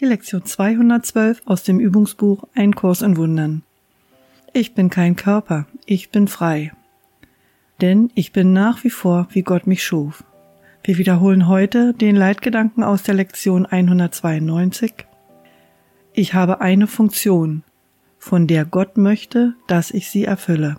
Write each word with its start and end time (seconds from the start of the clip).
die 0.00 0.06
Lektion 0.06 0.46
212 0.46 1.42
aus 1.44 1.62
dem 1.62 1.78
Übungsbuch 1.78 2.44
Ein 2.54 2.74
Kurs 2.74 3.02
in 3.02 3.18
Wundern. 3.18 3.62
Ich 4.54 4.72
bin 4.72 4.88
kein 4.88 5.14
Körper, 5.14 5.66
ich 5.84 6.08
bin 6.08 6.26
frei. 6.26 6.72
Denn 7.82 8.10
ich 8.14 8.32
bin 8.32 8.54
nach 8.54 8.82
wie 8.82 8.88
vor, 8.88 9.28
wie 9.32 9.42
Gott 9.42 9.66
mich 9.66 9.84
schuf. 9.84 10.24
Wir 10.82 10.96
wiederholen 10.96 11.48
heute 11.48 11.92
den 11.92 12.16
Leitgedanken 12.16 12.82
aus 12.82 13.02
der 13.02 13.12
Lektion 13.12 13.66
192. 13.66 14.94
Ich 16.14 16.32
habe 16.32 16.62
eine 16.62 16.86
Funktion, 16.86 17.62
von 18.18 18.46
der 18.46 18.64
Gott 18.64 18.96
möchte, 18.96 19.52
dass 19.66 19.90
ich 19.90 20.08
sie 20.08 20.24
erfülle. 20.24 20.76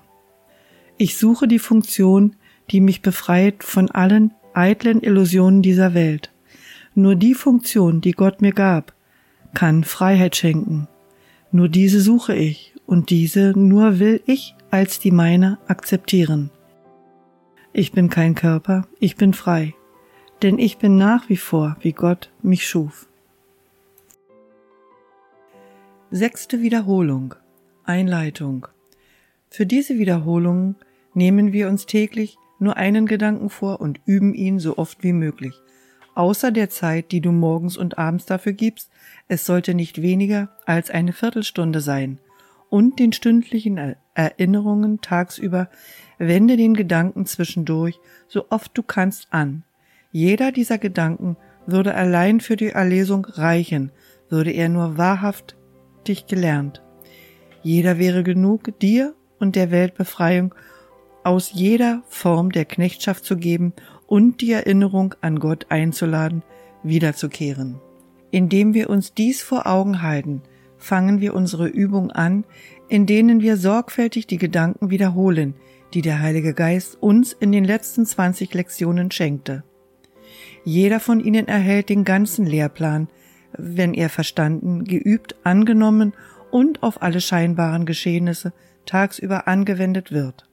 Ich 0.97 1.15
suche 1.17 1.47
die 1.47 1.59
Funktion, 1.59 2.35
die 2.71 2.81
mich 2.81 3.03
befreit 3.03 3.63
von 3.63 3.91
allen 3.91 4.33
eitlen 4.55 4.99
Illusionen 4.99 5.61
dieser 5.61 5.93
Welt. 5.93 6.31
Nur 6.95 7.15
die 7.15 7.35
Funktion, 7.35 8.01
die 8.01 8.13
Gott 8.13 8.41
mir 8.41 8.53
gab, 8.53 8.95
kann 9.53 9.83
Freiheit 9.83 10.35
schenken. 10.35 10.87
Nur 11.51 11.69
diese 11.69 12.01
suche 12.01 12.35
ich 12.35 12.73
und 12.85 13.09
diese 13.09 13.53
nur 13.57 13.99
will 13.99 14.21
ich 14.25 14.55
als 14.69 14.99
die 14.99 15.11
meine 15.11 15.57
akzeptieren. 15.67 16.49
Ich 17.73 17.91
bin 17.91 18.09
kein 18.09 18.35
Körper, 18.35 18.87
ich 18.99 19.15
bin 19.15 19.33
frei, 19.33 19.73
denn 20.41 20.59
ich 20.59 20.77
bin 20.77 20.97
nach 20.97 21.29
wie 21.29 21.37
vor, 21.37 21.77
wie 21.81 21.93
Gott 21.93 22.31
mich 22.41 22.67
schuf. 22.67 23.07
Sechste 26.09 26.61
Wiederholung. 26.61 27.35
Einleitung. 27.83 28.67
Für 29.49 29.65
diese 29.65 29.97
Wiederholung 29.97 30.75
nehmen 31.13 31.51
wir 31.51 31.67
uns 31.67 31.85
täglich 31.85 32.37
nur 32.59 32.77
einen 32.77 33.05
Gedanken 33.05 33.49
vor 33.49 33.81
und 33.81 33.99
üben 34.05 34.33
ihn 34.33 34.59
so 34.59 34.77
oft 34.77 35.03
wie 35.03 35.13
möglich 35.13 35.53
außer 36.15 36.51
der 36.51 36.69
Zeit, 36.69 37.11
die 37.11 37.21
du 37.21 37.31
morgens 37.31 37.77
und 37.77 37.97
abends 37.97 38.25
dafür 38.25 38.53
gibst, 38.53 38.89
es 39.27 39.45
sollte 39.45 39.73
nicht 39.73 40.01
weniger 40.01 40.49
als 40.65 40.89
eine 40.89 41.13
Viertelstunde 41.13 41.81
sein, 41.81 42.19
und 42.69 42.99
den 42.99 43.11
stündlichen 43.11 43.97
Erinnerungen 44.13 45.01
tagsüber 45.01 45.69
wende 46.17 46.55
den 46.55 46.73
Gedanken 46.73 47.25
zwischendurch 47.25 47.99
so 48.29 48.45
oft 48.49 48.71
du 48.77 48.81
kannst 48.81 49.27
an. 49.31 49.63
Jeder 50.11 50.51
dieser 50.53 50.77
Gedanken 50.77 51.35
würde 51.65 51.93
allein 51.93 52.39
für 52.39 52.55
die 52.55 52.69
Erlesung 52.69 53.25
reichen, 53.25 53.91
würde 54.29 54.51
er 54.51 54.69
nur 54.69 54.97
wahrhaft 54.97 55.57
dich 56.07 56.27
gelernt. 56.27 56.81
Jeder 57.61 57.99
wäre 57.99 58.23
genug, 58.23 58.79
dir 58.79 59.15
und 59.39 59.55
der 59.55 59.69
Weltbefreiung 59.69 60.55
aus 61.23 61.51
jeder 61.51 62.03
Form 62.07 62.51
der 62.51 62.65
Knechtschaft 62.65 63.25
zu 63.25 63.35
geben 63.35 63.73
und 64.11 64.41
die 64.41 64.51
Erinnerung 64.51 65.15
an 65.21 65.39
Gott 65.39 65.67
einzuladen, 65.69 66.43
wiederzukehren. 66.83 67.79
Indem 68.29 68.73
wir 68.73 68.89
uns 68.89 69.13
dies 69.13 69.41
vor 69.41 69.67
Augen 69.67 70.01
halten, 70.01 70.41
fangen 70.75 71.21
wir 71.21 71.33
unsere 71.33 71.69
Übung 71.69 72.11
an, 72.11 72.43
in 72.89 73.05
denen 73.05 73.39
wir 73.39 73.55
sorgfältig 73.55 74.27
die 74.27 74.37
Gedanken 74.37 74.89
wiederholen, 74.89 75.53
die 75.93 76.01
der 76.01 76.19
Heilige 76.19 76.53
Geist 76.53 77.01
uns 77.01 77.31
in 77.31 77.53
den 77.53 77.63
letzten 77.63 78.05
20 78.05 78.53
Lektionen 78.53 79.11
schenkte. 79.11 79.63
Jeder 80.65 80.99
von 80.99 81.21
ihnen 81.21 81.47
erhält 81.47 81.87
den 81.87 82.03
ganzen 82.03 82.45
Lehrplan, 82.45 83.07
wenn 83.57 83.93
er 83.93 84.09
verstanden, 84.09 84.83
geübt, 84.83 85.37
angenommen 85.45 86.11
und 86.51 86.83
auf 86.83 87.01
alle 87.01 87.21
scheinbaren 87.21 87.85
Geschehnisse 87.85 88.51
tagsüber 88.85 89.47
angewendet 89.47 90.11
wird. 90.11 90.49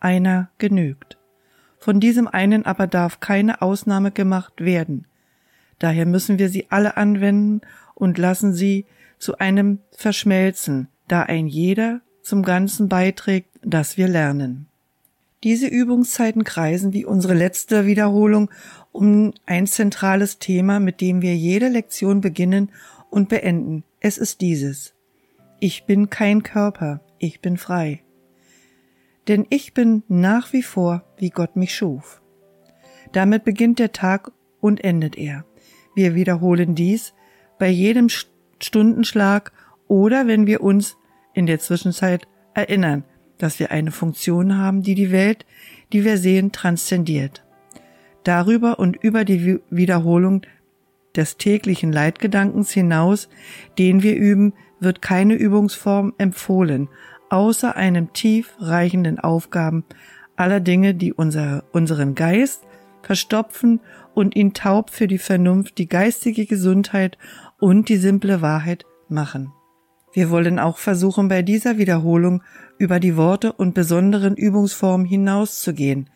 Einer 0.00 0.48
genügt. 0.56 1.18
Von 1.82 1.98
diesem 1.98 2.28
einen 2.28 2.64
aber 2.64 2.86
darf 2.86 3.18
keine 3.18 3.60
Ausnahme 3.60 4.12
gemacht 4.12 4.60
werden. 4.60 5.08
Daher 5.80 6.06
müssen 6.06 6.38
wir 6.38 6.48
sie 6.48 6.66
alle 6.70 6.96
anwenden 6.96 7.60
und 7.96 8.18
lassen 8.18 8.52
sie 8.52 8.86
zu 9.18 9.38
einem 9.38 9.80
verschmelzen, 9.90 10.86
da 11.08 11.22
ein 11.22 11.48
jeder 11.48 12.00
zum 12.22 12.44
Ganzen 12.44 12.88
beiträgt, 12.88 13.58
das 13.62 13.96
wir 13.96 14.06
lernen. 14.06 14.68
Diese 15.42 15.66
Übungszeiten 15.66 16.44
kreisen 16.44 16.92
wie 16.92 17.04
unsere 17.04 17.34
letzte 17.34 17.84
Wiederholung 17.84 18.48
um 18.92 19.34
ein 19.44 19.66
zentrales 19.66 20.38
Thema, 20.38 20.78
mit 20.78 21.00
dem 21.00 21.20
wir 21.20 21.34
jede 21.34 21.66
Lektion 21.66 22.20
beginnen 22.20 22.70
und 23.10 23.28
beenden. 23.28 23.82
Es 23.98 24.18
ist 24.18 24.40
dieses. 24.40 24.94
Ich 25.58 25.84
bin 25.84 26.10
kein 26.10 26.44
Körper, 26.44 27.00
ich 27.18 27.40
bin 27.40 27.56
frei 27.56 28.04
denn 29.28 29.46
ich 29.50 29.74
bin 29.74 30.02
nach 30.08 30.52
wie 30.52 30.62
vor, 30.62 31.04
wie 31.16 31.30
Gott 31.30 31.56
mich 31.56 31.74
schuf. 31.74 32.22
Damit 33.12 33.44
beginnt 33.44 33.78
der 33.78 33.92
Tag 33.92 34.32
und 34.60 34.82
endet 34.82 35.16
er. 35.16 35.44
Wir 35.94 36.14
wiederholen 36.14 36.74
dies 36.74 37.14
bei 37.58 37.68
jedem 37.68 38.08
Stundenschlag 38.60 39.52
oder 39.88 40.26
wenn 40.26 40.46
wir 40.46 40.62
uns 40.62 40.96
in 41.34 41.46
der 41.46 41.58
Zwischenzeit 41.58 42.26
erinnern, 42.54 43.04
dass 43.38 43.58
wir 43.58 43.70
eine 43.70 43.90
Funktion 43.90 44.56
haben, 44.56 44.82
die 44.82 44.94
die 44.94 45.10
Welt, 45.10 45.46
die 45.92 46.04
wir 46.04 46.16
sehen, 46.16 46.52
transzendiert. 46.52 47.44
Darüber 48.24 48.78
und 48.78 48.96
über 48.96 49.24
die 49.24 49.60
Wiederholung 49.68 50.42
des 51.16 51.36
täglichen 51.36 51.92
Leitgedankens 51.92 52.70
hinaus, 52.70 53.28
den 53.78 54.02
wir 54.02 54.16
üben, 54.16 54.54
wird 54.80 55.02
keine 55.02 55.34
Übungsform 55.34 56.14
empfohlen, 56.18 56.88
außer 57.32 57.76
einem 57.76 58.12
tief 58.12 58.54
reichenden 58.60 59.18
Aufgaben 59.18 59.84
aller 60.36 60.60
Dinge, 60.60 60.94
die 60.94 61.14
unser, 61.14 61.64
unseren 61.72 62.14
Geist 62.14 62.62
verstopfen 63.00 63.80
und 64.14 64.36
ihn 64.36 64.52
taub 64.52 64.90
für 64.90 65.08
die 65.08 65.18
Vernunft, 65.18 65.78
die 65.78 65.88
geistige 65.88 66.44
Gesundheit 66.44 67.16
und 67.58 67.88
die 67.88 67.96
simple 67.96 68.42
Wahrheit 68.42 68.84
machen. 69.08 69.50
Wir 70.12 70.28
wollen 70.28 70.58
auch 70.58 70.76
versuchen, 70.76 71.28
bei 71.28 71.40
dieser 71.40 71.78
Wiederholung 71.78 72.42
über 72.76 73.00
die 73.00 73.16
Worte 73.16 73.54
und 73.54 73.72
besonderen 73.72 74.36
Übungsformen 74.36 75.06
hinauszugehen, 75.06 76.10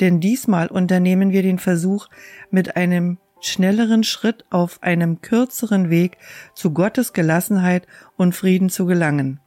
denn 0.00 0.20
diesmal 0.20 0.68
unternehmen 0.68 1.32
wir 1.32 1.42
den 1.42 1.58
Versuch, 1.58 2.08
mit 2.50 2.76
einem 2.76 3.16
schnelleren 3.40 4.04
Schritt 4.04 4.44
auf 4.50 4.82
einem 4.82 5.22
kürzeren 5.22 5.88
Weg 5.88 6.18
zu 6.54 6.74
Gottes 6.74 7.14
Gelassenheit 7.14 7.86
und 8.18 8.34
Frieden 8.34 8.68
zu 8.68 8.84
gelangen. 8.84 9.40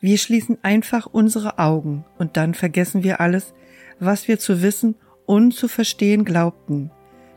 Wir 0.00 0.18
schließen 0.18 0.58
einfach 0.62 1.06
unsere 1.06 1.58
Augen 1.58 2.04
und 2.18 2.36
dann 2.36 2.54
vergessen 2.54 3.02
wir 3.02 3.20
alles, 3.20 3.54
was 3.98 4.28
wir 4.28 4.38
zu 4.38 4.62
wissen 4.62 4.94
und 5.26 5.52
zu 5.52 5.66
verstehen 5.66 6.24
glaubten. 6.24 6.90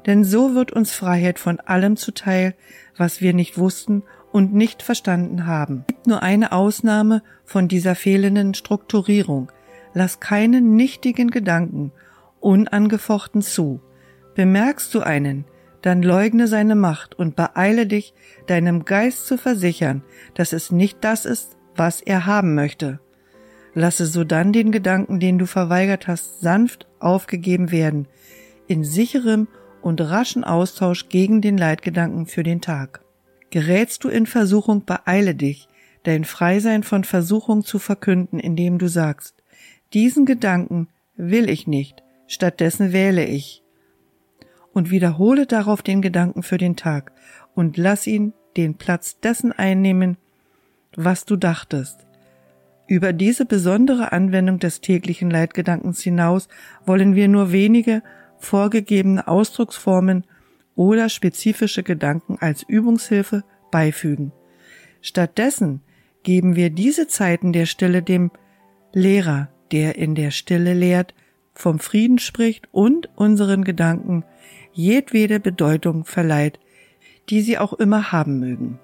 Denn 0.05 0.23
so 0.23 0.55
wird 0.55 0.71
uns 0.71 0.91
Freiheit 0.91 1.39
von 1.39 1.59
allem 1.59 1.97
zuteil, 1.97 2.55
was 2.97 3.21
wir 3.21 3.33
nicht 3.33 3.57
wussten 3.57 4.03
und 4.31 4.53
nicht 4.53 4.83
verstanden 4.83 5.45
haben. 5.45 5.85
Es 5.87 5.87
gibt 5.87 6.07
nur 6.07 6.23
eine 6.23 6.51
Ausnahme 6.51 7.23
von 7.45 7.67
dieser 7.67 7.95
fehlenden 7.95 8.53
Strukturierung. 8.53 9.51
Lass 9.93 10.19
keinen 10.19 10.75
nichtigen 10.75 11.31
Gedanken 11.31 11.91
unangefochten 12.41 13.41
zu. 13.41 13.81
Bemerkst 14.35 14.93
du 14.93 15.01
einen, 15.01 15.45
dann 15.81 16.03
leugne 16.03 16.47
seine 16.47 16.75
Macht 16.75 17.17
und 17.17 17.35
beeile 17.35 17.87
dich, 17.87 18.13
deinem 18.47 18.85
Geist 18.85 19.27
zu 19.27 19.37
versichern, 19.37 20.03
dass 20.33 20.53
es 20.53 20.71
nicht 20.71 21.03
das 21.03 21.25
ist, 21.25 21.57
was 21.75 22.01
er 22.01 22.25
haben 22.25 22.55
möchte. 22.55 22.99
Lasse 23.73 24.05
sodann 24.05 24.51
den 24.51 24.71
Gedanken, 24.71 25.19
den 25.19 25.37
du 25.37 25.45
verweigert 25.45 26.07
hast, 26.07 26.41
sanft 26.41 26.87
aufgegeben 26.99 27.71
werden, 27.71 28.07
in 28.67 28.83
sicherem 28.83 29.47
und 29.81 30.01
raschen 30.01 30.43
Austausch 30.43 31.09
gegen 31.09 31.41
den 31.41 31.57
Leitgedanken 31.57 32.25
für 32.25 32.43
den 32.43 32.61
Tag. 32.61 33.01
Gerätst 33.49 34.03
du 34.03 34.09
in 34.09 34.25
Versuchung, 34.25 34.85
beeile 34.85 35.35
dich, 35.35 35.67
dein 36.03 36.23
Freisein 36.23 36.83
von 36.83 37.03
Versuchung 37.03 37.63
zu 37.63 37.79
verkünden, 37.79 38.39
indem 38.39 38.77
du 38.77 38.87
sagst, 38.87 39.35
diesen 39.93 40.25
Gedanken 40.25 40.87
will 41.15 41.49
ich 41.49 41.67
nicht, 41.67 42.03
stattdessen 42.27 42.93
wähle 42.93 43.25
ich. 43.25 43.63
Und 44.73 44.89
wiederhole 44.89 45.45
darauf 45.47 45.81
den 45.81 46.01
Gedanken 46.01 46.43
für 46.43 46.57
den 46.57 46.77
Tag 46.77 47.11
und 47.55 47.77
lass 47.77 48.07
ihn 48.07 48.33
den 48.55 48.75
Platz 48.75 49.19
dessen 49.19 49.51
einnehmen, 49.51 50.17
was 50.95 51.25
du 51.25 51.35
dachtest. 51.35 52.05
Über 52.87 53.13
diese 53.13 53.45
besondere 53.45 54.11
Anwendung 54.11 54.59
des 54.59 54.81
täglichen 54.81 55.29
Leitgedankens 55.29 56.01
hinaus 56.01 56.47
wollen 56.85 57.15
wir 57.15 57.27
nur 57.27 57.51
wenige 57.51 58.03
vorgegebene 58.37 59.27
Ausdrucksformen 59.27 60.25
oder 60.75 61.09
spezifische 61.09 61.83
Gedanken 61.83 62.37
als 62.39 62.63
Übungshilfe 62.63 63.43
beifügen. 63.71 64.33
Stattdessen 65.01 65.81
geben 66.23 66.55
wir 66.55 66.69
diese 66.69 67.07
Zeiten 67.07 67.53
der 67.53 67.65
Stille 67.65 68.01
dem 68.03 68.31
Lehrer, 68.93 69.49
der 69.71 69.95
in 69.95 70.15
der 70.15 70.31
Stille 70.31 70.73
lehrt, 70.73 71.13
vom 71.53 71.79
Frieden 71.79 72.19
spricht 72.19 72.67
und 72.71 73.09
unseren 73.15 73.63
Gedanken 73.63 74.23
jedwede 74.73 75.39
Bedeutung 75.39 76.05
verleiht, 76.05 76.59
die 77.29 77.41
sie 77.41 77.57
auch 77.57 77.73
immer 77.73 78.11
haben 78.11 78.39
mögen. 78.39 78.79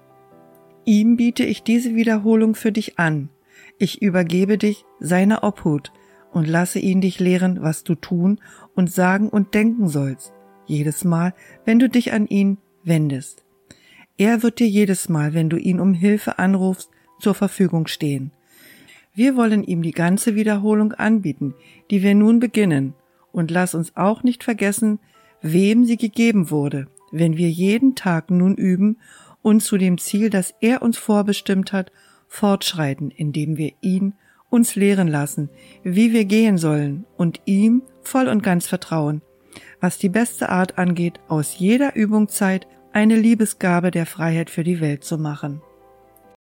Ihm 0.88 1.18
biete 1.18 1.44
ich 1.44 1.62
diese 1.64 1.94
Wiederholung 1.96 2.54
für 2.54 2.72
dich 2.72 2.98
an. 2.98 3.28
Ich 3.76 4.00
übergebe 4.00 4.56
dich 4.56 4.86
seiner 5.00 5.44
Obhut 5.44 5.92
und 6.32 6.48
lasse 6.48 6.78
ihn 6.78 7.02
dich 7.02 7.20
lehren, 7.20 7.60
was 7.60 7.84
du 7.84 7.94
tun 7.94 8.40
und 8.74 8.90
sagen 8.90 9.28
und 9.28 9.52
denken 9.52 9.88
sollst, 9.88 10.32
jedes 10.64 11.04
Mal, 11.04 11.34
wenn 11.66 11.78
du 11.78 11.90
dich 11.90 12.14
an 12.14 12.26
ihn 12.26 12.56
wendest. 12.84 13.44
Er 14.16 14.42
wird 14.42 14.60
dir 14.60 14.66
jedes 14.66 15.10
Mal, 15.10 15.34
wenn 15.34 15.50
du 15.50 15.58
ihn 15.58 15.78
um 15.78 15.92
Hilfe 15.92 16.38
anrufst, 16.38 16.88
zur 17.20 17.34
Verfügung 17.34 17.86
stehen. 17.86 18.32
Wir 19.12 19.36
wollen 19.36 19.64
ihm 19.64 19.82
die 19.82 19.92
ganze 19.92 20.36
Wiederholung 20.36 20.94
anbieten, 20.94 21.54
die 21.90 22.02
wir 22.02 22.14
nun 22.14 22.40
beginnen, 22.40 22.94
und 23.30 23.50
lass 23.50 23.74
uns 23.74 23.94
auch 23.94 24.22
nicht 24.22 24.42
vergessen, 24.42 25.00
wem 25.42 25.84
sie 25.84 25.98
gegeben 25.98 26.50
wurde, 26.50 26.86
wenn 27.12 27.36
wir 27.36 27.50
jeden 27.50 27.94
Tag 27.94 28.30
nun 28.30 28.54
üben 28.54 28.96
und 29.42 29.62
zu 29.62 29.76
dem 29.76 29.98
Ziel, 29.98 30.30
das 30.30 30.54
er 30.60 30.82
uns 30.82 30.98
vorbestimmt 30.98 31.72
hat, 31.72 31.92
fortschreiten, 32.28 33.10
indem 33.10 33.56
wir 33.56 33.72
ihn 33.80 34.14
uns 34.50 34.76
lehren 34.76 35.08
lassen, 35.08 35.50
wie 35.82 36.12
wir 36.12 36.24
gehen 36.24 36.58
sollen 36.58 37.04
und 37.16 37.40
ihm 37.44 37.82
voll 38.02 38.28
und 38.28 38.42
ganz 38.42 38.66
vertrauen, 38.66 39.22
was 39.80 39.98
die 39.98 40.08
beste 40.08 40.48
Art 40.48 40.78
angeht, 40.78 41.20
aus 41.28 41.58
jeder 41.58 41.94
Übungszeit 41.94 42.66
eine 42.92 43.16
Liebesgabe 43.16 43.90
der 43.90 44.06
Freiheit 44.06 44.50
für 44.50 44.64
die 44.64 44.80
Welt 44.80 45.04
zu 45.04 45.18
machen. 45.18 45.60